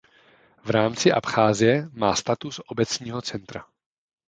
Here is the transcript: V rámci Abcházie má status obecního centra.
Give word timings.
V 0.63 0.69
rámci 0.69 1.11
Abcházie 1.11 1.89
má 1.93 2.15
status 2.15 2.61
obecního 2.67 3.21
centra. 3.21 3.65